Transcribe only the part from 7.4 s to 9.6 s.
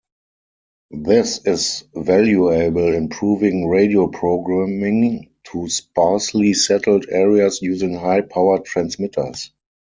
using high-powered transmitters.